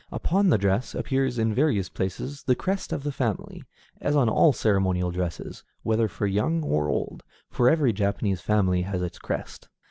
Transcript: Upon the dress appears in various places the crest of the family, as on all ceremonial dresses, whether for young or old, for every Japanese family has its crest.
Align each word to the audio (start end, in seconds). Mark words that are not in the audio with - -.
Upon 0.11 0.49
the 0.49 0.57
dress 0.57 0.95
appears 0.95 1.37
in 1.37 1.53
various 1.53 1.87
places 1.87 2.41
the 2.41 2.55
crest 2.55 2.91
of 2.91 3.03
the 3.03 3.11
family, 3.11 3.61
as 3.99 4.15
on 4.15 4.29
all 4.29 4.51
ceremonial 4.51 5.11
dresses, 5.11 5.63
whether 5.83 6.07
for 6.07 6.25
young 6.25 6.63
or 6.63 6.89
old, 6.89 7.21
for 7.51 7.69
every 7.69 7.93
Japanese 7.93 8.41
family 8.41 8.81
has 8.81 9.03
its 9.03 9.19
crest. 9.19 9.69